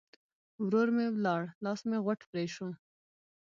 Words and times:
ورور 0.65 0.87
م 0.95 0.97
ولاړ؛ 1.15 1.43
لاس 1.63 1.79
مې 1.89 1.97
غوټ 2.05 2.19
پرې 2.31 2.45
شو. 2.55 2.67